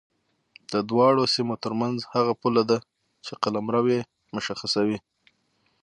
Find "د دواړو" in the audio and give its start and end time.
0.71-1.23